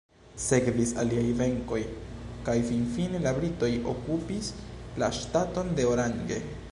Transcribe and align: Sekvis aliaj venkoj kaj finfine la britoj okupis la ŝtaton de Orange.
Sekvis 0.43 0.93
aliaj 1.03 1.25
venkoj 1.41 1.81
kaj 2.47 2.55
finfine 2.71 3.21
la 3.27 3.35
britoj 3.37 3.71
okupis 3.95 4.51
la 5.03 5.11
ŝtaton 5.19 5.71
de 5.81 5.87
Orange. 5.95 6.45